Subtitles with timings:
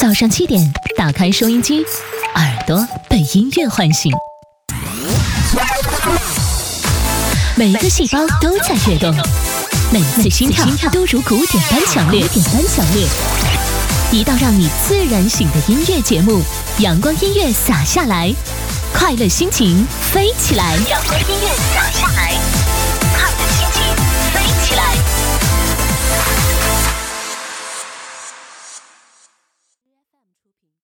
[0.00, 1.84] 早上七点，打开收音机，
[2.34, 4.10] 耳朵被音乐唤醒。
[7.54, 9.14] 每一个细胞都在跃动，
[9.92, 13.06] 每一次心跳都如鼓点般强烈，点般强烈。
[14.10, 16.40] 一道让你自然醒的音乐节目，
[16.78, 18.34] 阳光音乐洒下来，
[18.94, 20.78] 快乐心情飞起来。
[20.88, 21.99] 阳光音乐洒下来。